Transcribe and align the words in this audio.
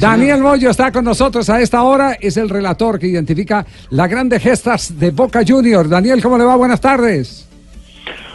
Daniel 0.00 0.40
Moyo 0.40 0.70
está 0.70 0.92
con 0.92 1.04
nosotros 1.04 1.48
a 1.50 1.60
esta 1.60 1.82
hora, 1.82 2.16
es 2.20 2.36
el 2.36 2.48
relator 2.48 2.98
que 2.98 3.06
identifica 3.06 3.66
las 3.90 4.08
grandes 4.08 4.42
gestas 4.42 4.98
de 4.98 5.10
Boca 5.10 5.42
Junior. 5.46 5.88
Daniel, 5.88 6.22
¿cómo 6.22 6.38
le 6.38 6.44
va? 6.44 6.56
Buenas 6.56 6.80
tardes. 6.80 7.48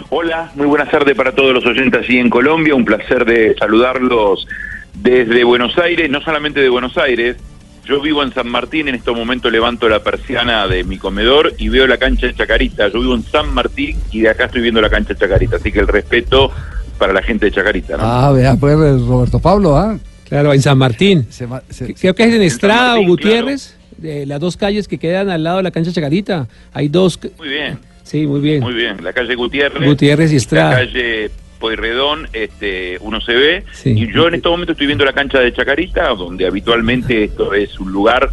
Hola, 0.10 0.52
muy 0.56 0.66
buenas 0.66 0.92
tardes 0.92 1.16
para 1.16 1.34
todos 1.34 1.54
los 1.54 1.66
oyentes 1.66 2.02
allí 2.04 2.18
en 2.18 2.30
Colombia. 2.30 2.76
Un 2.76 2.86
placer 2.86 3.26
de 3.26 3.56
saludarlos 3.58 4.46
desde 4.94 5.44
Buenos 5.44 5.78
Aires, 5.78 6.10
no 6.10 6.22
solamente 6.22 6.60
de 6.60 6.70
Buenos 6.70 6.98
Aires. 6.98 7.38
Yo 7.86 8.02
vivo 8.02 8.22
en 8.22 8.34
San 8.34 8.50
Martín, 8.50 8.88
en 8.88 8.96
este 8.96 9.12
momento 9.12 9.50
levanto 9.50 9.90
la 9.90 10.04
persiana 10.04 10.68
de 10.68 10.84
mi 10.84 10.98
comedor 10.98 11.54
y 11.58 11.70
veo 11.70 11.88
la 11.88 11.98
cancha 11.98 12.28
de 12.28 12.36
Chacarita. 12.36 12.90
Yo 12.90 13.00
vivo 13.00 13.16
en 13.16 13.24
San 13.24 13.54
Martín 13.54 13.98
y 14.12 14.22
de 14.22 14.30
acá 14.30 14.46
estoy 14.46 14.62
viendo 14.62 14.82
la 14.82 14.90
cancha 14.90 15.14
de 15.14 15.20
Chacarita, 15.20 15.56
así 15.56 15.72
que 15.72 15.80
el 15.80 15.88
respeto 15.88 16.52
para 17.00 17.14
la 17.14 17.24
gente 17.24 17.48
de 17.48 17.52
Chacarita. 17.54 17.98
¿no? 17.98 18.04
Ah, 18.04 18.32
vea, 18.32 18.56
pues 18.56 18.78
Roberto 18.78 19.40
Pablo, 19.40 19.76
¿ah? 19.76 19.98
Claro, 20.32 20.54
en 20.54 20.62
San 20.62 20.78
Martín. 20.78 21.28
Se 21.30 21.46
va- 21.46 21.62
se- 21.70 21.94
Creo 21.94 22.16
que 22.16 22.24
es 22.24 22.34
en 22.34 22.42
Estrada 22.42 22.98
o 22.98 23.04
Gutiérrez, 23.06 23.76
de 23.98 24.26
las 24.26 24.40
dos 24.40 24.56
calles 24.56 24.88
que 24.88 24.98
quedan 24.98 25.30
al 25.30 25.44
lado 25.44 25.58
de 25.58 25.64
la 25.64 25.72
cancha 25.72 25.92
Chacarita. 25.92 26.48
Hay 26.72 26.88
dos. 26.88 27.20
Muy 27.38 27.50
bien, 27.50 27.78
Sí, 28.04 28.26
muy 28.26 28.40
bien. 28.40 28.62
muy 28.62 28.74
bien. 28.74 29.04
La 29.04 29.12
calle 29.12 29.36
Gutiérrez. 29.36 29.86
Gutiérrez 29.86 30.32
y 30.32 30.38
Estrada. 30.38 30.70
La 30.72 30.86
calle 30.86 31.32
Pueyrredón, 31.60 32.30
este, 32.32 32.98
uno 33.02 33.20
se 33.20 33.34
ve. 33.34 33.64
Sí. 33.74 33.90
Y 33.92 34.10
yo 34.14 34.30
en 34.30 34.36
este 34.36 34.48
momento 34.48 34.72
estoy 34.72 34.88
viendo 34.88 35.04
la 35.04 35.12
cancha 35.12 35.38
de 35.42 35.52
Chacarita, 35.52 36.08
donde 36.16 36.46
habitualmente 36.48 37.26
esto 37.26 37.54
es 37.54 37.78
un 37.78 37.92
lugar 37.92 38.30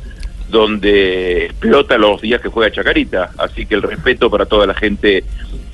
donde 0.52 1.46
explota 1.46 1.98
los 1.98 2.22
días 2.22 2.40
que 2.40 2.48
juega 2.48 2.72
Chacarita. 2.72 3.32
Así 3.38 3.66
que 3.66 3.74
el 3.74 3.82
respeto 3.82 4.30
para 4.30 4.46
toda 4.46 4.68
la 4.68 4.74
gente 4.74 5.24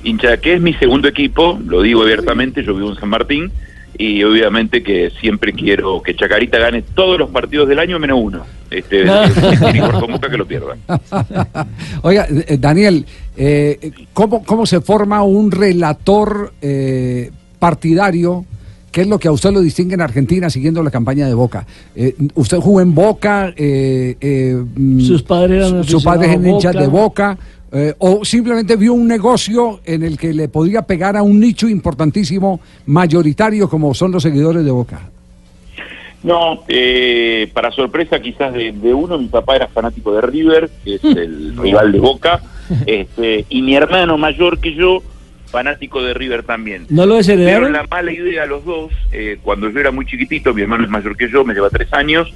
hincha, 0.03 0.37
que 0.37 0.55
es 0.55 0.61
mi 0.61 0.73
segundo 0.73 1.07
equipo, 1.07 1.59
lo 1.65 1.83
digo 1.83 2.01
abiertamente, 2.01 2.63
yo 2.63 2.73
vivo 2.73 2.89
en 2.89 2.95
San 2.99 3.09
Martín. 3.09 3.51
Y 3.97 4.23
obviamente 4.23 4.83
que 4.83 5.11
siempre 5.21 5.53
quiero 5.53 6.01
que 6.01 6.15
Chacarita 6.15 6.57
gane 6.59 6.81
todos 6.81 7.17
los 7.17 7.29
partidos 7.29 7.67
del 7.69 7.79
año 7.79 7.97
menos 7.99 8.19
uno. 8.21 8.43
Este, 8.69 9.03
y 9.03 9.79
por 9.79 10.11
Boca 10.11 10.29
que 10.29 10.37
lo 10.37 10.45
pierda. 10.45 10.75
Oiga, 12.01 12.27
eh, 12.29 12.57
Daniel, 12.59 13.05
eh, 13.37 13.91
¿cómo, 14.13 14.43
¿cómo 14.43 14.65
se 14.65 14.81
forma 14.81 15.23
un 15.23 15.51
relator 15.51 16.51
eh, 16.61 17.31
partidario? 17.59 18.45
¿Qué 18.91 19.01
es 19.01 19.07
lo 19.07 19.19
que 19.19 19.27
a 19.27 19.31
usted 19.33 19.51
lo 19.51 19.59
distingue 19.61 19.93
en 19.95 20.01
Argentina 20.01 20.49
siguiendo 20.49 20.81
la 20.81 20.89
campaña 20.89 21.27
de 21.27 21.33
Boca? 21.33 21.65
Eh, 21.95 22.15
usted 22.35 22.57
jugó 22.59 22.79
en 22.81 22.95
Boca, 22.95 23.53
eh, 23.55 24.15
eh, 24.21 24.55
mm, 24.75 25.01
Sus 25.01 25.21
padres 25.23 25.67
eran 25.67 25.83
su- 25.83 25.91
sus 25.91 26.03
padres 26.03 26.29
a 26.29 26.33
hinchas 26.35 26.73
de 26.75 26.87
Boca, 26.87 27.37
eh, 27.77 27.93
o 27.97 28.23
simplemente 28.23 28.77
vio 28.77 28.93
un 28.93 29.05
negocio 29.05 29.81
en 29.83 30.03
el 30.03 30.17
que 30.17 30.33
le 30.33 30.47
podía 30.47 30.83
pegar 30.83 31.17
a 31.17 31.23
un 31.23 31.41
nicho 31.41 31.67
importantísimo, 31.67 32.61
mayoritario, 32.85 33.67
como 33.67 33.93
son 33.93 34.13
los 34.13 34.23
seguidores 34.23 34.63
de 34.63 34.71
Boca. 34.71 35.09
No, 36.23 36.63
eh, 36.69 37.49
para 37.53 37.71
sorpresa 37.71 38.21
quizás 38.21 38.53
de, 38.53 38.71
de 38.71 38.93
uno, 38.93 39.17
mi 39.17 39.27
papá 39.27 39.57
era 39.57 39.67
fanático 39.67 40.13
de 40.13 40.21
River, 40.21 40.69
que 40.85 40.95
es 40.95 41.03
el 41.03 41.57
rival 41.57 41.91
de 41.91 41.99
Boca, 41.99 42.41
este, 42.85 43.45
y 43.49 43.61
mi 43.61 43.75
hermano 43.75 44.17
mayor 44.17 44.61
que 44.61 44.73
yo, 44.73 45.03
fanático 45.47 46.01
de 46.01 46.13
River 46.13 46.43
también. 46.43 46.85
¿No 46.87 47.05
lo 47.05 47.15
desheredaron? 47.15 47.73
la 47.73 47.85
mala 47.91 48.13
idea 48.13 48.45
los 48.45 48.63
dos, 48.63 48.93
eh, 49.11 49.37
cuando 49.43 49.69
yo 49.69 49.81
era 49.81 49.91
muy 49.91 50.05
chiquitito, 50.05 50.53
mi 50.53 50.61
hermano 50.61 50.85
es 50.85 50.89
mayor 50.89 51.17
que 51.17 51.29
yo, 51.29 51.43
me 51.43 51.53
lleva 51.53 51.69
tres 51.69 51.91
años, 51.91 52.33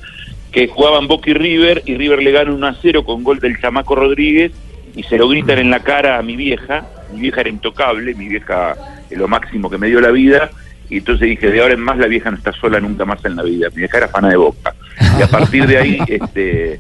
que 0.52 0.68
jugaban 0.68 1.08
Boca 1.08 1.30
y 1.30 1.34
River, 1.34 1.84
y 1.86 1.96
River 1.96 2.22
le 2.22 2.32
gana 2.32 2.52
1 2.52 2.68
a 2.68 2.76
0 2.82 3.06
con 3.06 3.24
gol 3.24 3.40
del 3.40 3.58
chamaco 3.62 3.96
Rodríguez, 3.96 4.52
y 4.96 5.04
se 5.04 5.18
lo 5.18 5.28
gritan 5.28 5.60
en 5.60 5.70
la 5.70 5.80
cara 5.80 6.18
a 6.18 6.22
mi 6.22 6.36
vieja, 6.36 6.86
mi 7.14 7.22
vieja 7.22 7.42
era 7.42 7.50
intocable, 7.50 8.14
mi 8.14 8.28
vieja 8.28 8.76
es 9.10 9.18
lo 9.18 9.28
máximo 9.28 9.70
que 9.70 9.78
me 9.78 9.88
dio 9.88 10.02
la 10.02 10.12
vida, 10.12 10.50
y 10.90 10.98
entonces 10.98 11.30
dije, 11.30 11.52
de 11.52 11.62
ahora 11.62 11.74
en 11.74 11.82
más 11.82 11.98
la 11.98 12.08
vieja 12.08 12.32
no 12.32 12.38
está 12.38 12.52
sola 12.54 12.80
nunca 12.80 13.06
más 13.06 13.24
en 13.26 13.36
la 13.36 13.44
vida, 13.44 13.70
mi 13.70 13.78
vieja 13.78 13.98
era 13.98 14.08
fana 14.08 14.30
de 14.30 14.38
Boca, 14.38 14.74
y 15.18 15.22
a 15.22 15.28
partir 15.28 15.68
de 15.68 15.78
ahí, 15.78 16.00
este 16.08 16.80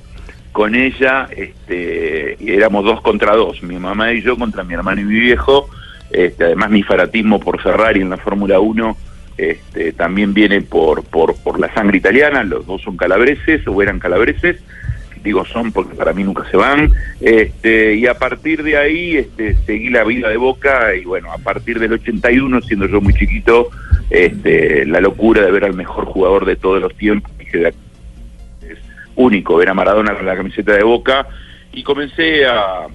con 0.51 0.75
ella 0.75 1.27
este, 1.35 2.35
éramos 2.53 2.83
dos 2.83 3.01
contra 3.01 3.35
dos, 3.35 3.61
mi 3.63 3.77
mamá 3.77 4.11
y 4.11 4.21
yo 4.21 4.35
contra 4.35 4.63
mi 4.63 4.73
hermano 4.73 5.01
y 5.01 5.05
mi 5.05 5.19
viejo, 5.19 5.69
este, 6.11 6.45
además 6.45 6.71
mi 6.71 6.83
fanatismo 6.83 7.39
por 7.39 7.61
Ferrari 7.61 8.01
en 8.01 8.09
la 8.09 8.17
Fórmula 8.17 8.59
1 8.59 8.97
este, 9.37 9.93
también 9.93 10.33
viene 10.33 10.61
por, 10.61 11.03
por, 11.05 11.35
por 11.35 11.59
la 11.59 11.73
sangre 11.73 11.99
italiana, 11.99 12.43
los 12.43 12.65
dos 12.65 12.81
son 12.81 12.97
calabreses 12.97 13.65
o 13.67 13.81
eran 13.81 13.99
calabreses, 13.99 14.57
digo 15.23 15.45
son 15.45 15.71
porque 15.71 15.95
para 15.95 16.13
mí 16.13 16.23
nunca 16.23 16.49
se 16.49 16.57
van, 16.57 16.91
este, 17.21 17.95
y 17.95 18.07
a 18.07 18.13
partir 18.15 18.63
de 18.63 18.77
ahí 18.77 19.17
este, 19.17 19.55
seguí 19.65 19.89
la 19.89 20.03
vida 20.03 20.29
de 20.29 20.37
Boca 20.37 20.95
y 20.95 21.05
bueno, 21.05 21.31
a 21.31 21.37
partir 21.37 21.79
del 21.79 21.93
81, 21.93 22.61
siendo 22.61 22.87
yo 22.87 23.01
muy 23.01 23.13
chiquito, 23.13 23.69
este, 24.09 24.85
la 24.85 25.01
locura 25.01 25.41
de 25.41 25.51
ver 25.51 25.65
al 25.65 25.73
mejor 25.73 26.05
jugador 26.05 26.45
de 26.45 26.55
todos 26.55 26.81
los 26.81 26.95
tiempos, 26.95 27.31
es 27.51 27.73
único 29.15 29.57
ver 29.57 29.69
a 29.69 29.73
Maradona 29.73 30.15
con 30.15 30.25
la 30.25 30.35
camiseta 30.35 30.73
de 30.73 30.83
Boca 30.83 31.27
y 31.71 31.83
comencé 31.83 32.45
a, 32.45 32.87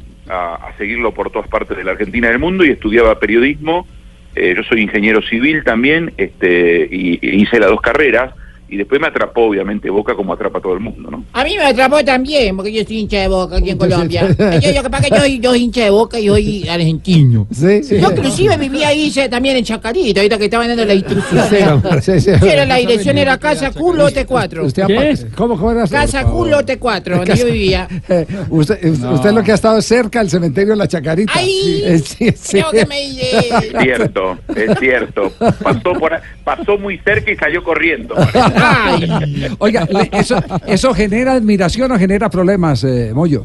seguirlo 0.79 1.13
por 1.13 1.31
todas 1.31 1.47
partes 1.49 1.77
de 1.77 1.85
la 1.85 1.93
Argentina 1.93 2.29
y 2.29 2.31
del 2.31 2.39
mundo 2.39 2.65
y 2.65 2.71
estudiaba 2.71 3.21
periodismo. 3.21 3.87
Eh, 4.35 4.55
yo 4.57 4.63
soy 4.65 4.81
ingeniero 4.81 5.21
civil 5.23 5.63
también 5.63 6.13
este, 6.17 6.89
y 6.91 7.19
hice 7.21 7.61
las 7.61 7.69
dos 7.69 7.81
carreras 7.81 8.35
y 8.75 8.77
después 8.77 9.01
me 9.01 9.07
atrapó 9.07 9.43
obviamente 9.43 9.89
Boca 9.89 10.17
como 10.17 10.33
atrapa 10.33 10.59
a 10.59 10.61
todo 10.61 10.75
el 10.75 10.81
mundo, 10.81 11.09
¿no? 11.13 11.25
A 11.33 11.45
mí 11.45 11.57
me 11.57 11.63
atrapó 11.63 12.05
también, 12.05 12.57
porque 12.57 12.73
yo 12.73 12.83
soy 12.83 12.99
hincha 12.99 13.21
de 13.21 13.29
boca 13.29 13.57
aquí 13.59 13.71
en 13.71 13.79
Colombia. 13.79 14.27
Yo, 14.61 14.73
yo, 14.73 14.83
capaz 14.83 15.03
que 15.03 15.11
yo, 15.11 15.25
yo 15.41 15.51
soy 15.51 15.63
hincha 15.63 15.85
de 15.85 15.91
boca 15.91 16.19
y 16.19 16.27
soy 16.27 16.69
argentino. 16.69 17.47
Sí, 17.53 17.83
Yo 18.01 18.11
inclusive 18.11 18.57
vivía 18.57 18.89
ahí 18.89 19.13
se- 19.13 19.29
también 19.29 19.57
en 19.57 19.65
Chacarita, 19.65 20.21
ahorita 20.21 20.39
que 20.39 20.45
estaban 20.47 20.67
dando 20.67 20.85
la 20.85 20.95
instrucción. 20.95 21.83
Sí, 22.03 22.21
sí. 22.21 22.31
Sí, 22.41 22.49
era 22.49 22.67
la 22.67 22.77
dirección 22.77 23.17
era 23.17 23.39
Casa 23.39 23.71
Q, 23.71 23.95
lote 23.95 24.27
4. 24.27 24.65
Usted 24.65 24.87
¿Qué 24.89 25.11
es? 25.11 25.27
¿Cómo, 25.37 25.57
cómo 25.57 25.71
era? 25.71 25.87
Casa 25.87 26.25
Q, 26.25 26.47
lote 26.47 26.77
4, 26.79 27.17
donde 27.19 27.37
yo 27.37 27.47
vivía. 27.47 27.87
Usted, 28.51 28.85
usted 28.85 29.31
lo 29.33 29.43
que 29.45 29.53
ha 29.53 29.55
estado 29.55 29.81
cerca 29.83 30.19
del 30.19 30.31
cementerio 30.31 30.73
de 30.73 30.79
la 30.79 30.89
Chacarita. 30.89 31.33
Ay, 31.37 32.03
sí, 32.05 32.33
sí. 32.35 32.59
creo 32.59 32.71
que 32.73 32.87
me 32.87 33.01
dice. 33.03 33.39
Es 33.39 33.83
cierto, 33.83 34.39
es 34.57 34.79
cierto. 34.81 35.33
Pasó, 35.63 35.93
por, 35.93 36.13
pasó 36.43 36.77
muy 36.79 36.99
cerca 36.99 37.31
y 37.31 37.37
salió 37.37 37.63
corriendo. 37.63 38.15
Ay, 38.67 39.57
Oiga, 39.59 39.87
eso, 40.13 40.37
¿eso 40.67 40.95
genera 40.95 41.33
admiración 41.35 41.93
o 41.93 41.99
genera 41.99 42.29
problemas, 42.31 42.83
eh, 42.85 43.13
Moyo? 43.15 43.45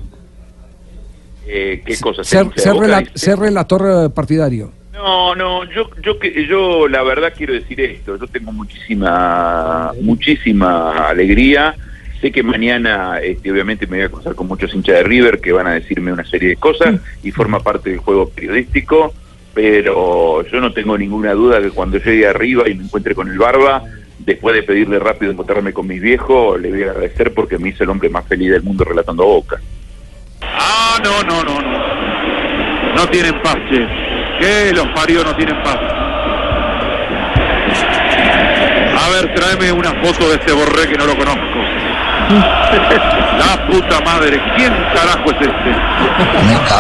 Eh, 1.48 1.82
¿Qué 1.86 1.98
cosa? 1.98 2.24
Ser, 2.24 2.46
rela- 2.48 3.38
relator 3.38 4.06
eh, 4.06 4.10
partidario. 4.10 4.72
No, 4.94 5.34
no, 5.36 5.64
yo, 5.66 5.90
yo, 6.04 6.20
que- 6.20 6.46
yo 6.48 6.88
la 6.88 7.02
verdad 7.04 7.34
quiero 7.36 7.54
decir 7.54 7.80
esto, 7.82 8.18
yo 8.18 8.28
tengo 8.28 8.52
muchísima, 8.52 9.92
muchísima 10.02 11.08
alegría, 11.08 11.74
sé 12.22 12.32
que 12.32 12.44
mañana 12.44 13.20
este, 13.20 13.50
obviamente 13.52 13.88
me 13.88 13.98
voy 13.98 14.06
a 14.06 14.10
cruzar 14.10 14.36
con 14.36 14.48
muchos 14.48 14.74
hinchas 14.76 14.96
de 14.98 15.04
River 15.04 15.40
que 15.40 15.54
van 15.54 15.68
a 15.68 15.74
decirme 15.74 16.12
una 16.12 16.26
serie 16.26 16.50
de 16.50 16.56
cosas 16.58 16.96
y 17.24 17.32
forma 17.32 17.62
parte 17.62 17.90
del 17.92 18.00
juego 18.00 18.28
periodístico, 18.30 19.14
pero 19.54 20.46
yo 20.46 20.60
no 20.60 20.74
tengo 20.74 20.98
ninguna 20.98 21.32
duda 21.34 21.62
que 21.62 21.72
cuando 21.72 21.98
llegue 21.98 22.28
arriba 22.28 22.68
y 22.70 22.76
me 22.76 22.84
encuentre 22.84 23.16
con 23.16 23.30
el 23.30 23.38
Barba, 23.38 23.82
después 24.20 24.56
de 24.56 24.64
pedirle 24.64 25.00
rápido 25.00 25.32
encontrarme 25.32 25.74
con 25.74 25.88
mis 25.88 26.02
viejos, 26.02 26.60
le 26.60 26.70
voy 26.70 26.84
a 26.84 26.92
agradecer 26.92 27.34
porque 27.34 27.58
me 27.58 27.70
hizo 27.70 27.84
el 27.84 27.90
hombre 27.90 28.10
más 28.10 28.26
feliz 28.28 28.52
del 28.52 28.64
mundo 28.64 28.84
relatando 28.84 29.24
a 29.24 29.28
Boca. 29.28 29.60
Ah, 30.42 30.98
no, 31.04 31.24
no, 31.24 31.44
no, 31.44 31.60
no. 31.60 32.96
No 32.96 33.08
tienen 33.08 33.42
paz, 33.42 33.56
che. 33.70 33.88
Que 34.40 34.74
los 34.74 34.88
parió 34.90 35.24
no 35.24 35.36
tienen 35.36 35.62
paz. 35.64 35.78
A 39.02 39.10
ver, 39.10 39.34
tráeme 39.34 39.72
una 39.72 39.92
foto 40.02 40.30
de 40.30 40.36
este 40.36 40.52
borré 40.52 40.88
que 40.88 40.98
no 40.98 41.06
lo 41.06 41.18
conozco. 41.18 41.60
La 42.30 43.68
puta 43.68 44.02
madre, 44.02 44.40
¿quién 44.56 44.74
carajo 44.94 45.32
es 45.32 45.42
este? 45.42 45.72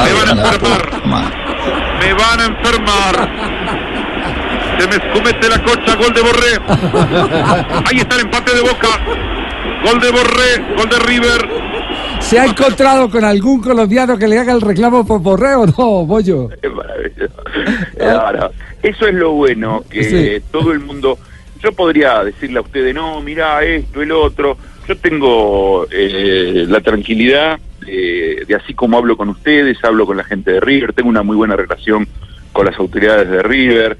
Me 0.03 0.13
van 0.13 0.27
a 0.27 0.31
enfermar. 0.31 0.81
Me 1.99 2.13
van 2.13 2.39
a 2.39 2.45
enfermar. 2.45 3.88
Se 4.79 4.87
me 4.87 4.95
escumete 4.95 5.49
la 5.49 5.61
cocha, 5.63 5.95
gol 5.95 6.13
de 6.13 6.21
Borré. 6.21 6.53
Ahí 7.85 7.97
está 7.97 8.15
el 8.15 8.21
empate 8.21 8.55
de 8.55 8.61
Boca. 8.61 8.87
Gol 9.83 9.99
de 9.99 10.11
Borré, 10.11 10.75
gol 10.77 10.89
de 10.89 10.99
River. 10.99 11.49
¿Se 12.21 12.39
ha 12.39 12.45
encontrado 12.45 13.09
con 13.09 13.23
algún 13.25 13.61
colombiano 13.61 14.17
que 14.17 14.27
le 14.27 14.39
haga 14.39 14.53
el 14.53 14.61
reclamo 14.61 15.05
por 15.05 15.19
borreo? 15.21 15.65
No, 15.65 16.05
Moyo. 16.05 16.49
Es 16.61 16.71
maravilloso. 16.71 17.43
No, 17.99 18.31
no. 18.31 18.49
Eso 18.81 19.07
es 19.07 19.13
lo 19.15 19.31
bueno, 19.31 19.83
que 19.89 20.03
Sí. 20.39 20.43
todo 20.51 20.71
el 20.71 20.79
mundo... 20.79 21.17
Yo 21.61 21.73
podría 21.73 22.23
decirle 22.23 22.59
a 22.59 22.61
ustedes, 22.61 22.95
no, 22.95 23.19
mira 23.19 23.61
esto, 23.65 24.01
el 24.01 24.13
otro. 24.13 24.57
Yo 24.87 24.95
tengo 24.97 25.85
eh, 25.91 26.65
la 26.69 26.79
tranquilidad 26.79 27.59
de, 27.81 28.45
de 28.47 28.55
así 28.55 28.73
como 28.73 28.97
hablo 28.97 29.17
con 29.17 29.27
ustedes, 29.27 29.77
hablo 29.83 30.05
con 30.05 30.15
la 30.15 30.23
gente 30.23 30.53
de 30.53 30.61
River, 30.61 30.93
tengo 30.93 31.09
una 31.09 31.21
muy 31.21 31.35
buena 31.35 31.57
relación 31.57 32.07
con 32.53 32.65
las 32.65 32.79
autoridades 32.79 33.29
de 33.29 33.43
River 33.43 33.97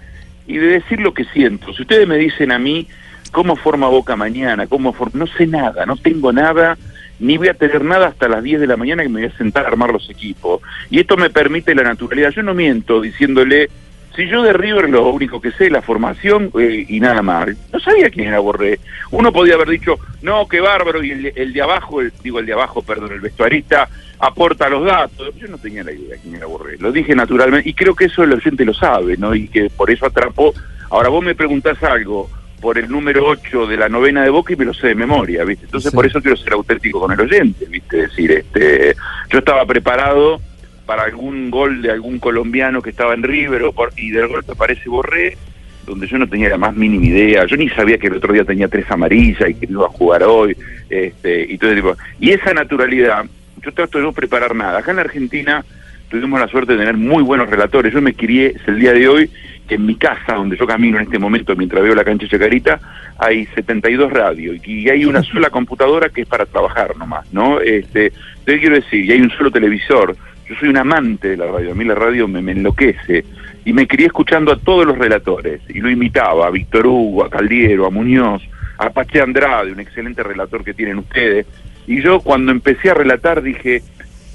y 0.50 0.58
de 0.58 0.68
decir 0.68 1.00
lo 1.00 1.14
que 1.14 1.24
siento. 1.26 1.74
Si 1.74 1.84
ustedes 1.84 2.08
me 2.08 2.18
dicen 2.18 2.52
a 2.52 2.60
mí 2.60 2.88
cómo 3.32 3.56
forma 3.56 3.88
Boca 3.88 4.16
mañana, 4.16 4.68
cómo 4.68 4.92
forma... 4.94 5.20
No 5.20 5.28
sé 5.28 5.48
nada, 5.48 5.86
no 5.86 5.96
tengo 5.96 6.34
nada 6.34 6.78
ni 7.20 7.38
voy 7.38 7.50
a 7.50 7.54
tener 7.54 7.84
nada 7.84 8.08
hasta 8.08 8.28
las 8.30 8.42
10 8.42 8.62
de 8.62 8.68
la 8.68 8.78
mañana 8.78 9.04
que 9.04 9.10
me 9.10 9.22
voy 9.22 9.30
a 9.30 9.38
sentar 9.38 9.66
a 9.66 9.68
armar 9.68 9.92
los 9.92 10.10
equipos. 10.10 10.62
Y 10.90 11.00
esto 11.02 11.18
me 11.18 11.30
permite 11.30 11.76
la 11.76 11.84
naturalidad. 11.84 12.32
Yo 12.32 12.44
no 12.44 12.54
miento 12.54 13.02
diciéndole 13.02 13.70
Si 14.16 14.28
yo 14.28 14.42
de 14.42 14.54
River 14.54 14.90
lo 14.90 15.08
único 15.10 15.40
que 15.42 15.52
sé 15.52 15.66
es 15.68 15.72
la 15.72 15.82
formación 15.82 16.50
eh, 16.60 16.86
y 16.88 17.00
nada 17.00 17.22
más. 17.22 17.50
No 17.74 17.80
sabía 17.80 18.10
quién 18.10 18.30
era 18.30 18.40
Borré. 18.40 18.80
Uno 19.12 19.32
podía 19.32 19.56
haber 19.56 19.68
dicho, 19.70 19.98
no, 20.22 20.48
qué 20.48 20.60
bárbaro, 20.62 21.04
y 21.04 21.12
el, 21.12 21.34
el 21.36 21.54
de 21.54 21.62
abajo, 21.62 22.02
el- 22.02 22.12
digo 22.24 22.40
el 22.40 22.46
de 22.46 22.54
abajo, 22.54 22.82
perdón, 22.82 23.12
el 23.12 23.20
vestuarista 23.22 23.88
aporta 24.20 24.70
los 24.70 24.86
datos. 24.86 25.34
Yo 25.38 25.48
no 25.48 25.58
tenía 25.58 25.84
la 25.84 25.92
idea 25.92 26.18
quién 26.22 26.36
era 26.36 26.46
Borré. 26.46 26.78
Lo 26.78 26.92
dije 26.92 27.16
naturalmente 27.16 27.70
y 27.70 27.74
creo 27.74 27.96
que 27.96 28.06
eso 28.06 28.24
el 28.24 28.34
oyente 28.34 28.66
lo 28.66 28.74
sabe, 28.74 29.18
¿no? 29.18 29.34
Y 29.34 29.48
que 29.48 29.70
por 29.70 29.90
eso 29.92 30.06
atrapó. 30.06 30.54
Ahora 30.90 31.10
vos 31.10 31.24
me 31.24 31.36
preguntás 31.36 31.82
algo 31.84 32.30
por 32.62 32.78
el 32.78 32.90
número 32.90 33.26
8 33.26 33.68
de 33.68 33.78
la 33.78 33.88
novena 33.88 34.22
de 34.24 34.30
Boca 34.30 34.52
y 34.52 34.58
me 34.58 34.66
lo 34.66 34.74
sé 34.74 34.88
de 34.88 34.96
memoria, 34.96 35.46
¿viste? 35.46 35.66
Entonces 35.66 35.92
Sí. 35.92 35.96
por 35.96 36.06
eso 36.06 36.22
quiero 36.22 36.36
ser 36.36 36.54
auténtico 36.54 37.00
con 37.00 37.12
el 37.14 37.22
oyente, 37.22 37.66
¿viste? 37.66 38.04
Es 38.04 38.10
decir, 38.10 38.32
este, 38.32 38.96
yo 39.30 39.40
estaba 39.40 39.66
preparado 39.66 40.42
para 40.86 41.04
algún 41.04 41.50
gol 41.52 41.82
de 41.82 41.92
algún 41.92 42.20
colombiano 42.20 42.82
que 42.82 42.90
estaba 42.90 43.14
en 43.14 43.24
River 43.24 43.64
o 43.64 43.72
por- 43.72 43.94
y 43.96 44.10
del 44.12 44.28
golpe 44.28 44.52
aparece 44.52 44.90
Borré, 44.90 45.38
donde 45.86 46.08
yo 46.08 46.18
no 46.18 46.28
tenía 46.28 46.50
la 46.50 46.58
más 46.58 46.76
mínima 46.76 47.06
idea, 47.06 47.46
yo 47.46 47.56
ni 47.56 47.70
sabía 47.70 47.98
que 47.98 48.08
el 48.08 48.16
otro 48.18 48.34
día 48.34 48.44
tenía 48.44 48.68
tres 48.68 48.90
amarillas 48.92 49.50
y 49.50 49.54
que 49.54 49.66
iba 49.70 49.86
a 49.86 49.90
jugar 49.90 50.24
hoy, 50.24 50.58
este, 50.90 51.44
y 51.50 51.58
todo 51.58 51.72
ese 51.72 51.82
tipo. 51.82 51.96
Y 52.20 52.32
esa 52.32 52.54
naturalidad, 52.54 53.24
yo 53.62 53.74
trato 53.74 53.98
de 53.98 54.04
no 54.04 54.14
preparar 54.14 54.56
nada. 54.56 54.80
Acá 54.80 54.92
en 54.92 54.98
la 54.98 55.04
Argentina 55.04 55.64
tuvimos 56.10 56.40
la 56.40 56.48
suerte 56.48 56.74
de 56.74 56.80
tener 56.80 56.98
muy 56.98 57.24
buenos 57.24 57.50
relatores. 57.50 57.94
Yo 57.94 58.02
me 58.02 58.14
crié 58.14 58.56
el 58.68 58.80
día 58.80 58.94
de 58.94 59.08
hoy 59.08 59.30
que 59.68 59.76
en 59.76 59.86
mi 59.86 59.96
casa, 59.96 60.34
donde 60.34 60.58
yo 60.58 60.66
camino 60.66 60.98
en 60.98 61.04
este 61.04 61.20
momento 61.20 61.56
mientras 61.56 61.84
veo 61.84 61.94
la 61.94 62.04
cancha 62.04 62.28
Chacarita, 62.28 62.80
hay 63.18 63.46
72 63.48 64.12
radios 64.12 64.58
y 64.68 64.90
hay 64.90 65.06
una 65.06 65.22
sola 65.22 65.50
computadora 65.50 66.10
que 66.10 66.22
es 66.22 66.28
para 66.28 66.46
trabajar 66.46 66.98
nomás, 66.98 67.32
¿no? 67.32 67.62
Este, 67.62 68.12
te 68.46 68.60
quiero 68.60 68.76
decir, 68.76 69.06
y 69.06 69.12
hay 69.12 69.22
un 69.22 69.30
solo 69.30 69.52
televisor. 69.52 70.16
Yo 70.48 70.56
soy 70.56 70.70
un 70.70 70.78
amante 70.78 71.30
de 71.30 71.38
la 71.38 71.46
radio, 71.46 71.74
a 71.74 71.76
mí 71.76 71.86
la 71.86 71.94
radio 71.94 72.28
me, 72.28 72.42
me 72.42 72.54
enloquece 72.54 73.24
y 73.64 73.74
me 73.74 73.88
crié 73.88 74.08
escuchando 74.08 74.52
a 74.52 74.58
todos 74.58 74.88
los 74.88 74.98
relatores 74.98 75.62
y 75.70 75.80
lo 75.80 75.92
imitaba, 75.92 76.48
a 76.48 76.50
Víctor 76.50 76.88
Hugo, 76.88 77.24
a 77.24 77.30
Caldiero, 77.30 77.86
a 77.86 77.92
Muñoz, 77.92 78.42
a 78.80 78.90
Pache 78.90 79.22
Andrade, 79.22 79.72
un 79.72 79.80
excelente 79.80 80.24
relator 80.24 80.64
que 80.64 80.74
tienen 80.74 80.98
ustedes. 80.98 81.46
Y 81.90 82.04
yo 82.04 82.20
cuando 82.22 82.52
empecé 82.52 82.92
a 82.92 82.94
relatar 82.94 83.42
dije, 83.42 83.82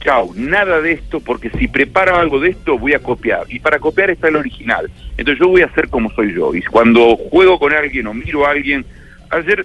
chau, 0.01 0.33
nada 0.35 0.81
de 0.81 0.91
esto, 0.91 1.21
porque 1.21 1.51
si 1.51 1.69
preparo 1.69 2.17
algo 2.17 2.41
de 2.41 2.51
esto 2.51 2.77
voy 2.77 2.95
a 2.95 2.99
copiar. 2.99 3.45
Y 3.49 3.61
para 3.61 3.79
copiar 3.79 4.11
está 4.11 4.27
el 4.27 4.35
original. 4.35 4.91
Entonces 5.17 5.39
yo 5.41 5.49
voy 5.49 5.63
a 5.63 5.67
hacer 5.67 5.89
como 5.89 6.11
soy 6.15 6.35
yo. 6.35 6.53
Y 6.53 6.63
cuando 6.63 7.17
juego 7.17 7.61
con 7.61 7.73
alguien 7.73 8.09
o 8.09 8.13
miro 8.13 8.45
a 8.45 8.51
alguien, 8.51 8.85
ayer 9.31 9.65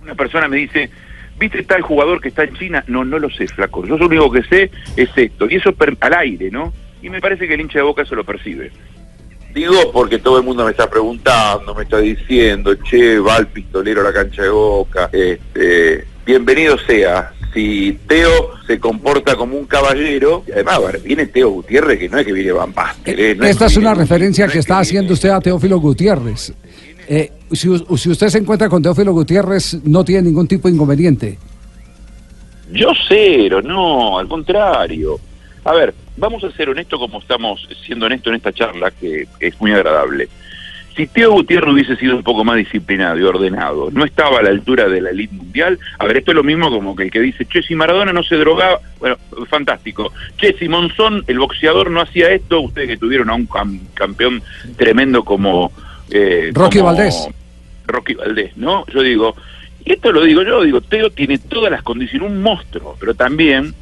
una 0.00 0.14
persona 0.14 0.46
me 0.46 0.58
dice, 0.58 0.88
¿viste 1.36 1.64
tal 1.64 1.82
jugador 1.82 2.20
que 2.20 2.28
está 2.28 2.44
en 2.44 2.54
China? 2.54 2.84
No, 2.86 3.04
no 3.04 3.18
lo 3.18 3.28
sé, 3.28 3.48
flaco. 3.48 3.84
Yo 3.84 3.98
lo 3.98 4.06
único 4.06 4.30
que 4.30 4.44
sé 4.44 4.70
es 4.96 5.10
esto. 5.16 5.50
Y 5.50 5.56
eso 5.56 5.72
per- 5.72 5.96
al 5.98 6.14
aire, 6.14 6.48
¿no? 6.52 6.72
Y 7.02 7.10
me 7.10 7.20
parece 7.20 7.48
que 7.48 7.54
el 7.54 7.60
hincha 7.60 7.80
de 7.80 7.84
Boca 7.86 8.02
eso 8.02 8.14
lo 8.14 8.22
percibe. 8.22 8.70
Digo 9.52 9.90
porque 9.92 10.20
todo 10.20 10.38
el 10.38 10.44
mundo 10.44 10.64
me 10.64 10.70
está 10.70 10.88
preguntando, 10.88 11.74
me 11.74 11.82
está 11.82 11.98
diciendo, 11.98 12.72
che, 12.84 13.18
va 13.18 13.36
el 13.38 13.48
pistolero 13.48 14.00
a 14.00 14.04
la 14.04 14.12
cancha 14.12 14.42
de 14.44 14.50
Boca. 14.50 15.10
Este, 15.12 16.04
bienvenido 16.26 16.76
sea. 16.86 17.32
Si 17.52 17.98
Teo 18.06 18.50
se 18.66 18.78
comporta 18.78 19.34
como 19.34 19.56
un 19.56 19.66
caballero, 19.66 20.44
y 20.46 20.52
además 20.52 20.80
viene 21.02 21.26
Teo 21.26 21.50
Gutiérrez, 21.50 21.98
que 21.98 22.08
no 22.08 22.18
es 22.18 22.26
que 22.26 22.32
viene 22.32 22.52
Van 22.52 22.72
Basten, 22.72 23.18
¿eh? 23.18 23.34
No 23.34 23.44
Esta 23.44 23.66
es 23.66 23.76
una 23.76 23.90
viene- 23.90 24.02
referencia 24.04 24.46
no 24.46 24.52
que 24.52 24.58
es 24.58 24.64
está 24.64 24.78
haciendo 24.78 25.14
usted 25.14 25.30
a 25.30 25.40
Teófilo 25.40 25.78
Gutiérrez. 25.80 26.52
Eh, 27.08 27.32
si, 27.50 27.68
si 27.96 28.10
usted 28.10 28.28
se 28.28 28.38
encuentra 28.38 28.68
con 28.68 28.80
Teófilo 28.82 29.12
Gutiérrez, 29.12 29.78
no 29.82 30.04
tiene 30.04 30.22
ningún 30.22 30.46
tipo 30.46 30.68
de 30.68 30.74
inconveniente. 30.74 31.38
Yo 32.72 32.92
cero, 33.08 33.60
no, 33.62 34.16
al 34.20 34.28
contrario. 34.28 35.18
A 35.64 35.72
ver, 35.72 35.92
vamos 36.16 36.44
a 36.44 36.52
ser 36.52 36.68
honestos 36.68 37.00
como 37.00 37.18
estamos 37.18 37.68
siendo 37.84 38.06
honestos 38.06 38.30
en 38.30 38.36
esta 38.36 38.52
charla, 38.52 38.92
que 38.92 39.26
es 39.40 39.60
muy 39.60 39.72
agradable. 39.72 40.28
Si 41.00 41.06
Teo 41.06 41.32
Gutiérrez 41.32 41.72
hubiese 41.72 41.96
sido 41.96 42.14
un 42.14 42.22
poco 42.22 42.44
más 42.44 42.58
disciplinado 42.58 43.18
y 43.18 43.22
ordenado, 43.22 43.88
no 43.90 44.04
estaba 44.04 44.40
a 44.40 44.42
la 44.42 44.50
altura 44.50 44.86
de 44.86 45.00
la 45.00 45.08
elite 45.08 45.34
mundial, 45.34 45.78
a 45.98 46.04
ver, 46.04 46.18
esto 46.18 46.32
es 46.32 46.34
lo 46.34 46.42
mismo 46.42 46.68
como 46.68 46.94
que 46.94 47.04
el 47.04 47.10
que 47.10 47.20
dice, 47.20 47.46
che, 47.46 47.62
si 47.62 47.74
Maradona 47.74 48.12
no 48.12 48.22
se 48.22 48.36
drogaba, 48.36 48.80
bueno, 48.98 49.16
fantástico. 49.48 50.12
Che, 50.36 50.54
si 50.58 50.68
Monzón, 50.68 51.24
el 51.26 51.38
boxeador, 51.38 51.90
no 51.90 52.02
hacía 52.02 52.28
esto, 52.28 52.60
ustedes 52.60 52.86
que 52.88 52.96
tuvieron 52.98 53.30
a 53.30 53.34
un 53.34 53.48
cam- 53.48 53.80
campeón 53.94 54.42
tremendo 54.76 55.24
como... 55.24 55.72
eh, 56.10 56.50
Rocky 56.52 56.80
como 56.80 56.90
Valdés. 56.92 57.28
Rocky 57.86 58.12
Valdés, 58.12 58.54
¿no? 58.58 58.84
Yo 58.92 59.00
digo, 59.00 59.34
y 59.86 59.92
esto 59.94 60.12
lo 60.12 60.22
digo 60.22 60.42
yo, 60.42 60.62
digo, 60.62 60.82
Teo 60.82 61.08
tiene 61.08 61.38
todas 61.38 61.70
las 61.70 61.82
condiciones, 61.82 62.28
un 62.30 62.42
monstruo, 62.42 62.94
pero 63.00 63.14
también, 63.14 63.72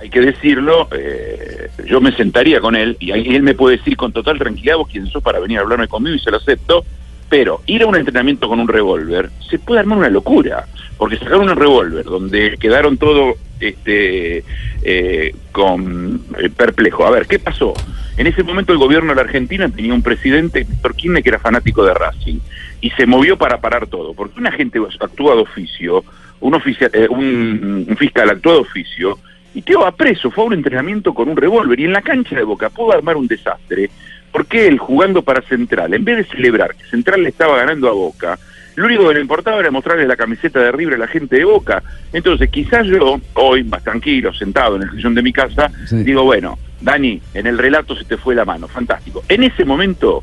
hay 0.00 0.08
que 0.08 0.20
decirlo, 0.20 0.88
eh, 0.96 1.68
yo 1.84 2.00
me 2.00 2.12
sentaría 2.12 2.60
con 2.60 2.74
él 2.74 2.96
y 2.98 3.10
él 3.12 3.42
me 3.42 3.54
puede 3.54 3.76
decir 3.76 3.96
con 3.96 4.12
total 4.12 4.38
tranquilidad, 4.38 4.76
vos 4.76 4.88
quién 4.90 5.06
sos 5.06 5.22
para 5.22 5.38
venir 5.38 5.58
a 5.58 5.60
hablarme 5.60 5.88
conmigo 5.88 6.16
y 6.16 6.20
se 6.20 6.30
lo 6.30 6.38
acepto, 6.38 6.84
pero 7.28 7.60
ir 7.66 7.82
a 7.82 7.86
un 7.86 7.96
entrenamiento 7.96 8.48
con 8.48 8.60
un 8.60 8.68
revólver 8.68 9.30
se 9.48 9.58
puede 9.58 9.80
armar 9.80 9.98
una 9.98 10.08
locura, 10.08 10.66
porque 10.96 11.18
sacaron 11.18 11.50
un 11.50 11.56
revólver 11.56 12.04
donde 12.04 12.56
quedaron 12.58 12.96
todo 12.96 13.34
este 13.60 14.42
eh, 14.82 15.34
con 15.52 16.22
eh, 16.38 16.48
perplejo. 16.48 17.04
A 17.04 17.10
ver, 17.10 17.26
¿qué 17.26 17.38
pasó? 17.38 17.74
En 18.16 18.26
ese 18.26 18.42
momento 18.42 18.72
el 18.72 18.78
gobierno 18.78 19.10
de 19.10 19.16
la 19.16 19.22
Argentina 19.22 19.68
tenía 19.68 19.92
un 19.94 20.02
presidente, 20.02 20.64
Víctor 20.64 20.94
Kirchner, 20.94 21.22
que 21.22 21.28
era 21.28 21.38
fanático 21.38 21.84
de 21.84 21.94
Racing, 21.94 22.38
y 22.80 22.90
se 22.90 23.04
movió 23.06 23.36
para 23.36 23.60
parar 23.60 23.86
todo, 23.86 24.14
porque 24.14 24.40
una 24.40 24.50
gente 24.50 24.80
actúa 24.98 25.34
de 25.36 25.42
oficio, 25.42 26.04
un, 26.40 26.54
oficia- 26.54 26.90
eh, 26.94 27.06
un, 27.10 27.84
un 27.86 27.96
fiscal 27.96 28.30
actúa 28.30 28.54
de 28.54 28.60
oficio, 28.60 29.18
y 29.54 29.62
Teo 29.62 29.80
va 29.80 29.92
preso, 29.92 30.30
fue 30.30 30.44
a 30.44 30.46
un 30.48 30.52
entrenamiento 30.54 31.12
con 31.14 31.28
un 31.28 31.36
revólver, 31.36 31.78
y 31.80 31.84
en 31.84 31.92
la 31.92 32.02
cancha 32.02 32.36
de 32.36 32.44
Boca 32.44 32.70
pudo 32.70 32.92
armar 32.92 33.16
un 33.16 33.26
desastre, 33.26 33.90
porque 34.32 34.68
él 34.68 34.78
jugando 34.78 35.22
para 35.22 35.42
Central, 35.42 35.92
en 35.94 36.04
vez 36.04 36.18
de 36.18 36.24
celebrar 36.36 36.74
que 36.74 36.84
Central 36.84 37.22
le 37.22 37.30
estaba 37.30 37.56
ganando 37.56 37.88
a 37.88 37.92
Boca, 37.92 38.38
lo 38.76 38.86
único 38.86 39.08
que 39.08 39.14
le 39.14 39.20
importaba 39.20 39.58
era 39.60 39.70
mostrarle 39.70 40.06
la 40.06 40.16
camiseta 40.16 40.60
de 40.60 40.70
River 40.72 40.94
a 40.94 40.98
la 40.98 41.08
gente 41.08 41.36
de 41.36 41.44
Boca. 41.44 41.82
Entonces, 42.12 42.48
quizás 42.50 42.86
yo, 42.86 43.20
hoy, 43.34 43.64
más 43.64 43.82
tranquilo, 43.82 44.32
sentado 44.32 44.76
en 44.76 44.82
el 44.82 44.90
sillón 44.92 45.14
de 45.14 45.22
mi 45.22 45.32
casa, 45.32 45.70
Sí. 45.86 45.96
digo, 46.04 46.22
bueno, 46.22 46.58
Dani, 46.80 47.20
en 47.34 47.46
el 47.46 47.58
relato 47.58 47.96
se 47.96 48.04
te 48.04 48.16
fue 48.16 48.34
la 48.34 48.44
mano, 48.44 48.68
fantástico. 48.68 49.22
En 49.28 49.42
ese 49.42 49.64
momento, 49.64 50.22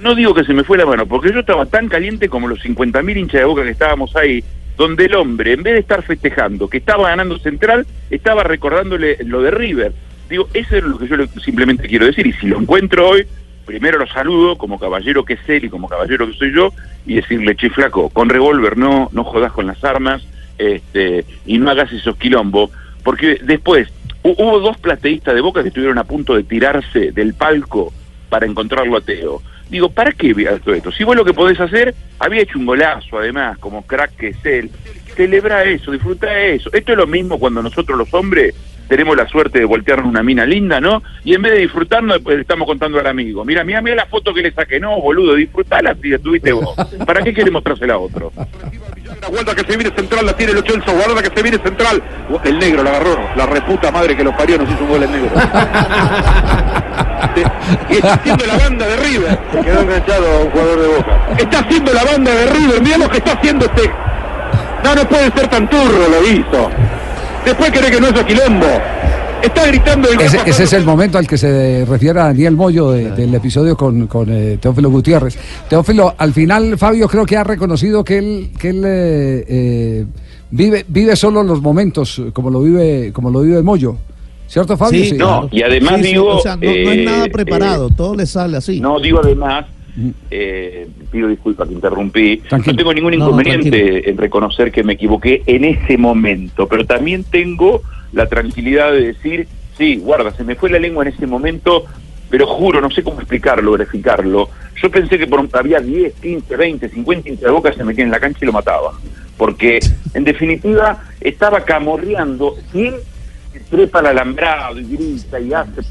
no 0.00 0.14
digo 0.14 0.34
que 0.34 0.44
se 0.44 0.52
me 0.52 0.62
fue 0.62 0.76
la 0.78 0.86
mano, 0.86 1.06
porque 1.06 1.32
yo 1.32 1.40
estaba 1.40 1.66
tan 1.66 1.88
caliente 1.88 2.28
como 2.28 2.46
los 2.46 2.60
50.000 2.60 3.16
hinchas 3.16 3.40
de 3.40 3.44
Boca 3.46 3.64
que 3.64 3.70
estábamos 3.70 4.14
ahí, 4.14 4.44
donde 4.80 5.04
el 5.04 5.14
hombre, 5.14 5.52
en 5.52 5.62
vez 5.62 5.74
de 5.74 5.80
estar 5.80 6.02
festejando 6.02 6.66
que 6.68 6.78
estaba 6.78 7.10
ganando 7.10 7.38
Central, 7.38 7.86
estaba 8.08 8.42
recordándole 8.44 9.18
lo 9.26 9.42
de 9.42 9.50
River. 9.50 9.92
Digo, 10.30 10.48
eso 10.54 10.74
es 10.76 10.82
lo 10.84 10.96
que 10.98 11.06
yo 11.06 11.16
le- 11.18 11.26
simplemente 11.26 11.86
quiero 11.86 12.06
decir, 12.06 12.26
y 12.26 12.32
si 12.32 12.46
lo 12.46 12.58
encuentro 12.58 13.06
hoy, 13.06 13.26
primero 13.66 13.98
lo 13.98 14.06
saludo 14.06 14.56
como 14.56 14.78
caballero 14.78 15.22
que 15.26 15.34
es 15.34 15.40
él 15.48 15.66
y 15.66 15.68
como 15.68 15.86
caballero 15.86 16.26
que 16.26 16.32
soy 16.32 16.54
yo, 16.54 16.72
y 17.04 17.16
decirle, 17.16 17.54
che 17.56 17.68
flaco, 17.68 18.08
con 18.08 18.30
revólver 18.30 18.78
no, 18.78 19.10
no 19.12 19.22
jodas 19.24 19.52
con 19.52 19.66
las 19.66 19.84
armas, 19.84 20.22
este, 20.56 21.26
y 21.44 21.58
no 21.58 21.70
hagas 21.70 21.92
esos 21.92 22.16
quilombos, 22.16 22.70
porque 23.04 23.38
después 23.42 23.88
hu- 24.22 24.34
hubo 24.38 24.60
dos 24.60 24.78
plateístas 24.78 25.34
de 25.34 25.42
Boca 25.42 25.60
que 25.62 25.68
estuvieron 25.68 25.98
a 25.98 26.04
punto 26.04 26.34
de 26.34 26.44
tirarse 26.44 27.12
del 27.12 27.34
palco 27.34 27.92
para 28.30 28.46
encontrarlo 28.46 28.96
a 28.96 29.00
Teo. 29.02 29.42
Digo, 29.70 29.88
¿para 29.88 30.12
qué 30.12 30.34
todo 30.64 30.74
esto? 30.74 30.90
Si 30.90 31.04
vos 31.04 31.14
lo 31.14 31.24
que 31.24 31.32
podés 31.32 31.60
hacer, 31.60 31.94
había 32.18 32.42
hecho 32.42 32.58
un 32.58 32.66
golazo 32.66 33.18
además, 33.18 33.56
como 33.58 33.86
crack 33.86 34.16
que 34.16 34.28
es 34.28 34.44
él, 34.44 34.70
celebra 35.14 35.62
eso, 35.64 35.92
disfruta 35.92 36.38
eso. 36.40 36.70
Esto 36.72 36.92
es 36.92 36.98
lo 36.98 37.06
mismo 37.06 37.38
cuando 37.38 37.62
nosotros 37.62 37.96
los 37.96 38.12
hombres 38.12 38.54
tenemos 38.90 39.16
la 39.16 39.28
suerte 39.28 39.60
de 39.60 39.64
voltearnos 39.64 40.08
una 40.08 40.24
mina 40.24 40.44
linda, 40.44 40.80
¿no? 40.80 41.00
Y 41.22 41.34
en 41.34 41.42
vez 41.42 41.52
de 41.52 41.58
disfrutarnos, 41.60 42.16
después 42.16 42.34
le 42.34 42.42
estamos 42.42 42.66
contando 42.66 42.98
al 42.98 43.06
amigo. 43.06 43.44
Mira, 43.44 43.62
mira, 43.62 43.80
mira 43.80 43.94
la 43.94 44.06
foto 44.06 44.34
que 44.34 44.42
le 44.42 44.50
saqué. 44.50 44.80
No, 44.80 45.00
boludo, 45.00 45.36
disfrutala 45.36 45.94
si 46.02 46.08
la 46.08 46.18
tuviste 46.18 46.50
vos. 46.50 46.74
¿Para 47.06 47.22
qué 47.22 47.32
querés 47.32 47.52
mostrársela 47.52 47.94
a 47.94 47.98
otro? 47.98 48.32
La 49.22 49.28
vuelta 49.28 49.54
que 49.54 49.62
se 49.62 49.76
viene 49.76 49.94
central 49.94 50.26
la 50.26 50.36
tiene 50.36 50.52
el 50.52 50.58
Ochelso, 50.58 50.92
guarda 50.92 51.22
que 51.22 51.32
se 51.32 51.42
viene 51.42 51.58
central. 51.58 52.02
El 52.42 52.58
negro 52.58 52.82
la 52.82 52.90
agarró, 52.90 53.20
la 53.36 53.46
reputa 53.46 53.92
madre 53.92 54.16
que 54.16 54.24
lo 54.24 54.36
parió, 54.36 54.58
nos 54.58 54.68
hizo 54.68 54.82
un 54.82 54.90
gol 54.90 55.02
el 55.04 55.12
negro. 55.12 55.30
y 57.90 57.94
está 57.94 58.14
haciendo 58.14 58.46
la 58.46 58.56
banda 58.58 58.86
de 58.86 58.96
River. 58.96 59.38
Se 59.52 59.60
quedó 59.60 59.80
enganchado 59.80 60.26
un 60.44 60.50
jugador 60.50 60.80
de 60.80 60.88
Boca. 60.88 61.18
Está 61.38 61.58
haciendo 61.60 61.92
la 61.92 62.04
banda 62.04 62.30
de 62.34 62.46
River, 62.46 62.82
mirá 62.82 62.98
lo 62.98 63.08
que 63.08 63.18
está 63.18 63.32
haciendo 63.32 63.66
este. 63.66 63.90
No, 64.84 64.94
no 64.94 65.08
puede 65.08 65.30
ser 65.32 65.48
tan 65.48 65.68
turro, 65.68 66.08
lo 66.10 66.26
hizo. 66.28 66.70
Después 67.44 67.70
cree 67.70 67.90
que 67.90 68.00
no 68.00 68.08
es 68.08 68.24
quilombo. 68.24 68.66
Está 69.42 69.66
gritando 69.66 70.06
el 70.10 70.20
Ese, 70.20 70.38
ese 70.44 70.64
es 70.64 70.72
el 70.74 70.84
momento 70.84 71.16
al 71.16 71.26
que 71.26 71.38
se 71.38 71.86
refiere 71.88 72.20
a 72.20 72.24
Daniel 72.24 72.56
Moyo 72.56 72.90
de- 72.90 73.10
del 73.12 73.34
episodio 73.34 73.74
con, 73.74 74.06
con, 74.06 74.28
eh, 74.30 74.58
Teófilo 74.60 74.90
Gutiérrez. 74.90 75.38
Teófilo, 75.66 76.14
al 76.18 76.34
final 76.34 76.76
Fabio 76.76 77.08
creo 77.08 77.24
que 77.24 77.38
ha 77.38 77.44
reconocido 77.44 78.04
que 78.04 78.18
él, 78.18 78.50
que 78.58 78.68
él 78.68 78.82
eh, 78.84 79.44
eh, 79.48 80.04
vive, 80.50 80.84
vive 80.88 81.16
solo 81.16 81.42
los 81.42 81.62
momentos 81.62 82.20
como 82.34 82.50
lo 82.50 82.60
vive, 82.60 83.12
como 83.14 83.30
lo 83.30 83.40
vive 83.40 83.62
Moyo. 83.62 83.96
¿Cierto, 84.50 84.76
Fabio? 84.76 85.04
Sí, 85.04 85.12
No, 85.12 85.16
claro. 85.16 85.48
y 85.52 85.62
además 85.62 85.98
Sí, 85.98 86.02
sí, 86.02 86.08
digo, 86.08 86.26
o 86.26 86.40
sea, 86.40 86.56
no, 86.56 86.62
no 86.64 86.70
es 86.70 86.98
eh, 86.98 87.04
nada 87.04 87.26
preparado, 87.28 87.86
eh, 87.86 87.92
todo 87.96 88.16
le 88.16 88.26
sale 88.26 88.56
así. 88.56 88.80
No, 88.80 88.98
digo 88.98 89.20
además, 89.22 89.66
eh, 90.28 90.88
pido 91.12 91.28
disculpas 91.28 91.68
que 91.68 91.74
interrumpí, 91.74 92.38
Tranquilo. 92.48 92.72
no 92.72 92.76
tengo 92.78 92.92
ningún 92.94 93.16
no, 93.16 93.26
inconveniente 93.26 94.10
en 94.10 94.16
reconocer 94.16 94.72
que 94.72 94.82
me 94.82 94.94
equivoqué 94.94 95.44
en 95.46 95.64
ese 95.64 95.96
momento, 95.96 96.66
pero 96.66 96.84
también 96.84 97.22
tengo 97.22 97.82
la 98.12 98.26
tranquilidad 98.26 98.90
de 98.90 99.12
decir, 99.12 99.46
sí, 99.78 99.98
guarda, 99.98 100.32
se 100.32 100.42
me 100.42 100.56
fue 100.56 100.68
la 100.68 100.80
lengua 100.80 101.04
en 101.06 101.12
ese 101.12 101.28
momento, 101.28 101.84
pero 102.28 102.48
juro, 102.48 102.80
no 102.80 102.90
sé 102.90 103.04
cómo 103.04 103.20
explicarlo, 103.20 103.70
verificarlo. 103.70 104.48
Yo 104.82 104.90
pensé 104.90 105.16
que 105.16 105.28
por, 105.28 105.48
había 105.52 105.78
10, 105.78 106.14
15, 106.14 106.56
20, 106.56 106.88
50 106.88 107.28
hinchas 107.28 107.44
de 107.44 107.50
boca 107.52 107.72
se 107.72 107.84
metían 107.84 108.08
en 108.08 108.12
la 108.12 108.18
cancha 108.18 108.40
y 108.42 108.46
lo 108.46 108.52
mataba. 108.52 108.98
Porque, 109.36 109.78
en 110.14 110.24
definitiva, 110.24 111.04
estaba 111.20 111.64
camorreando. 111.64 112.56
Él 112.74 112.94
se 113.52 113.60
trepa 113.60 113.98
al 114.00 114.06
alambrado 114.06 114.78
y 114.80 114.84
grita 114.84 115.38
y 115.40 115.52
hace. 115.52 115.82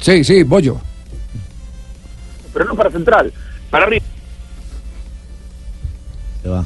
Sí, 0.00 0.24
sí, 0.24 0.42
Bollo. 0.42 0.78
Pero 2.52 2.64
no 2.66 2.74
para 2.74 2.90
central, 2.90 3.32
para 3.70 3.86
arriba. 3.86 4.04
Se 6.42 6.48
va. 6.48 6.64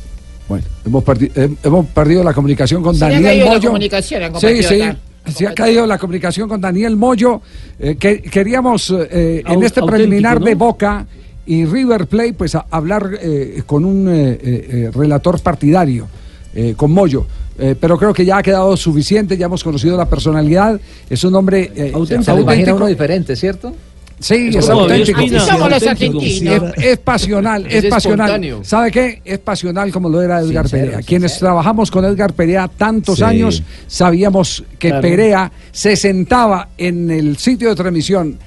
Bueno, 0.49 0.65
hemos, 0.85 1.05
perdi- 1.05 1.31
eh, 1.35 1.55
hemos 1.63 1.87
perdido 1.87 2.25
la 2.25 2.35
comunicación 2.35 2.83
con 2.83 2.95
Se 2.95 3.01
Daniel 3.01 3.19
han 3.49 4.41
Sí, 4.41 4.63
sí. 4.63 4.81
Se 5.27 5.47
ha 5.47 5.55
caído 5.55 5.87
la 5.87 5.97
comunicación 5.99 6.49
con 6.49 6.61
Daniel 6.61 6.97
Moyo. 6.97 7.41
Eh, 7.79 7.97
que, 7.97 8.21
queríamos 8.23 8.91
eh, 8.91 9.43
en 9.47 9.63
este 9.63 9.83
preliminar 9.83 10.41
¿no? 10.41 10.47
de 10.47 10.55
Boca 10.55 11.07
y 11.47 11.65
River 11.67 12.07
Plate, 12.09 12.33
pues 12.35 12.55
a- 12.57 12.67
hablar 12.71 13.11
eh, 13.21 13.63
con 13.67 13.85
un 13.85 14.09
eh, 14.09 14.31
eh, 14.33 14.39
eh, 14.43 14.91
relator 14.93 15.41
partidario, 15.41 16.09
eh, 16.55 16.75
con 16.77 16.91
Moyo. 16.93 17.27
Eh, 17.59 17.75
pero 17.79 17.99
creo 17.99 18.13
que 18.15 18.25
ya 18.25 18.39
ha 18.39 18.43
quedado 18.43 18.75
suficiente, 18.77 19.37
ya 19.37 19.47
hemos 19.47 19.63
conocido 19.63 19.97
la 19.97 20.09
personalidad. 20.09 20.81
Es 21.11 21.23
un 21.25 21.35
hombre 21.35 21.71
eh, 21.75 21.93
Auténtico. 21.95 22.33
Auténtico. 22.33 22.77
uno 22.77 22.87
diferente, 22.87 23.37
¿cierto? 23.37 23.75
Sí, 24.19 24.49
Es 24.49 24.57
es 24.57 24.69
auténtico. 24.69 25.21
Es, 25.21 26.43
es 26.77 26.99
pasional, 26.99 27.67
es, 27.67 27.85
Es 27.85 27.91
pasional. 27.91 28.27
espontáneo. 28.29 28.61
¿Sabe 28.65 28.91
qué? 28.91 29.23
Es 29.25 29.39
pasional 29.39 29.91
como 29.93 30.09
lo 30.11 30.21
era 30.23 30.41
Edgar 30.41 30.69
Sincero, 30.69 30.91
Perea. 30.93 31.07
Quienes 31.07 31.39
trabajamos 31.39 31.91
con 31.91 32.05
Edgar 32.05 32.33
Perea 32.35 32.69
tantos 32.69 33.17
Sí. 33.19 33.25
años 33.25 33.63
sabíamos 33.87 34.63
que 34.79 34.89
Claro. 34.89 35.03
Perea 35.03 35.53
se 35.73 35.97
sentaba 35.97 36.69
en 36.77 37.11
el 37.11 37.37
sitio 37.39 37.71
de 37.71 37.75
transmisión, 37.75 38.39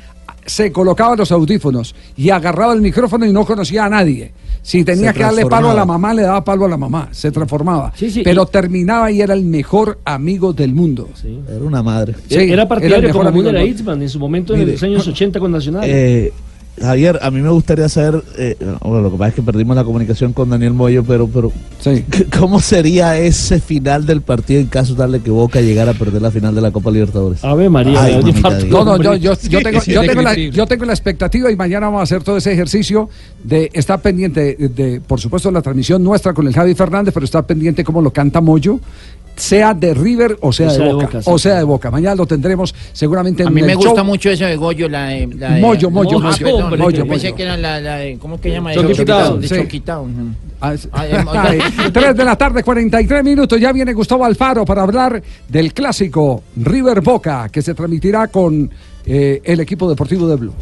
se 0.46 0.72
colocaba 0.72 1.16
los 1.16 1.32
audífonos 1.32 1.96
y 2.16 2.30
agarraba 2.30 2.74
el 2.74 2.82
micrófono 2.82 3.26
y 3.26 3.32
no 3.34 3.46
conocía 3.46 3.86
a 3.86 3.90
nadie. 3.90 4.32
Si 4.62 4.84
tenía 4.86 5.12
que 5.12 5.24
darle 5.24 5.46
palo 5.46 5.72
a 5.72 5.74
la 5.74 5.86
mamá, 5.86 6.14
le 6.14 6.22
daba 6.22 6.42
palo 6.42 6.64
a 6.66 6.70
la 6.70 6.78
mamá. 6.78 7.10
Se 7.12 7.32
transformaba. 7.32 7.92
Sí, 7.98 8.10
sí, 8.10 8.22
Pero 8.24 8.44
y- 8.44 8.52
terminaba 8.52 9.12
y 9.12 9.20
era 9.20 9.34
el 9.34 9.44
mejor 9.44 10.00
amigo 10.06 10.54
del 10.54 10.74
mundo. 10.74 11.10
Sí. 11.22 11.38
Era 11.50 11.60
una 11.66 11.84
madre. 11.84 12.16
Sí, 12.30 12.36
era 12.36 12.54
era 12.54 12.62
el 12.64 12.68
partidario 12.70 13.08
mejor 13.10 13.14
como 13.26 13.30
amigo 13.30 13.44
Müller 13.44 13.54
del 13.54 13.62
a 13.62 13.66
mundo. 13.66 13.80
Itzman 13.82 14.02
en 14.02 14.10
su 14.10 14.20
momento 14.20 14.56
en 14.56 14.72
los 14.72 14.82
años 14.84 15.06
80 15.06 15.40
con 15.42 15.52
Nacional. 15.52 15.84
Eh, 15.86 16.32
Javier, 16.82 17.20
a 17.22 17.30
mí 17.32 17.40
me 17.42 17.50
gustaría 17.50 17.88
saber, 17.88 18.24
eh, 18.38 18.58
bueno, 18.82 19.02
lo 19.02 19.12
que 19.12 19.18
pasa 19.18 19.30
es 19.30 19.36
que 19.36 19.42
perdimos 19.44 19.76
la 19.76 19.84
comunicación 19.84 20.34
con 20.34 20.50
Daniel 20.50 20.74
Moyo, 20.74 21.04
pero, 21.04 21.28
pero 21.28 21.52
Sí. 21.80 22.04
¿cómo 22.40 22.60
sería 22.60 23.18
ese 23.18 23.60
final 23.60 24.06
del 24.06 24.22
partido 24.22 24.60
en 24.60 24.68
caso 24.68 24.96
tal 24.96 25.12
de 25.12 25.20
que 25.20 25.30
Boca 25.30 25.62
llegara 25.62 25.92
a 25.92 25.94
perder 25.94 26.22
la 26.22 26.32
final 26.32 26.56
de 26.56 26.62
la 26.62 26.72
Copa 26.72 26.90
Libertadores? 26.92 27.44
María, 27.44 28.02
Ay, 28.02 28.16
mamita 28.16 28.30
infarto. 28.38 28.66
Dios. 28.66 28.72
No, 28.72 28.86
no, 28.86 29.04
yo, 29.04 29.16
yo, 29.16 29.34
yo 29.50 29.62
tengo, 29.62 29.82
yo, 29.84 30.02
tengo 30.02 30.22
la, 30.22 30.36
yo 30.36 30.66
tengo 30.66 30.86
la 30.86 30.94
expectativa 30.94 31.52
y 31.52 31.56
mañana 31.56 31.88
vamos 31.88 32.00
a 32.00 32.04
hacer 32.04 32.24
todo 32.24 32.38
ese 32.38 32.52
ejercicio 32.52 33.10
de 33.44 33.70
estar 33.74 34.02
pendiente 34.02 34.56
de, 34.58 34.70
de, 34.70 35.02
por 35.02 35.20
supuesto, 35.20 35.52
la 35.52 35.62
transmisión 35.62 36.04
nuestra 36.04 36.34
con 36.34 36.48
el 36.48 36.54
Javi 36.54 36.74
Fernández, 36.74 37.14
pero 37.14 37.26
estar 37.26 37.46
pendiente 37.46 37.84
cómo 37.84 38.02
lo 38.02 38.12
canta 38.12 38.42
Moyo, 38.42 38.80
sea 39.36 39.74
de 39.74 39.94
River 39.94 40.38
o 40.42 40.54
sea, 40.54 40.72
de, 40.72 40.94
Boca, 40.94 41.22
sí. 41.22 41.30
o 41.32 41.40
sea 41.40 41.56
de 41.58 41.64
Boca. 41.64 41.90
Mañana 41.92 42.16
lo 42.16 42.26
tendremos 42.26 42.74
seguramente 42.94 43.42
en 43.44 43.48
A 43.48 43.52
mí 43.52 43.62
el 43.62 43.68
me 43.68 43.76
gusta 43.76 43.96
show. 43.96 44.06
mucho 44.06 44.30
eso 44.30 44.46
de 44.46 44.56
Goyo, 44.56 44.88
la 44.88 45.08
de... 45.08 45.28
La 45.38 45.54
de 45.56 45.62
Moyo, 45.62 45.90
Moyo, 45.90 46.18
Ah, 46.20 46.32
Moyo. 46.40 46.70
perdón, 46.70 47.08
pensé 47.10 47.34
que 47.34 47.44
era 47.44 47.58
la, 47.58 47.80
la 47.80 47.96
de... 47.98 48.18
¿Cómo 48.20 48.40
que 48.40 48.52
llama? 48.52 48.72
Eso? 48.74 48.82
Town, 49.06 49.42
De 49.42 49.48
sí. 49.48 49.56
Chucky 49.56 49.80
Town. 49.82 50.36
Ah, 50.62 50.74
es- 50.76 50.88
Ay, 50.92 51.60
Tres 51.94 52.16
de 52.16 52.24
la 52.26 52.36
tarde, 52.38 52.64
43 52.64 53.24
minutos. 53.24 53.60
Ya 53.60 53.72
viene 53.74 53.94
Gustavo 53.94 54.24
Alfaro 54.26 54.64
para 54.66 54.84
hablar 54.84 55.22
del 55.50 55.74
clásico 55.74 56.44
River 56.56 57.02
Boca 57.02 57.50
que 57.50 57.62
se 57.62 57.74
transmitirá 57.74 58.28
con 58.28 58.70
eh, 59.06 59.42
el 59.44 59.60
equipo 59.60 59.90
deportivo 59.90 60.28
de 60.28 60.36
Blue. 60.38 60.54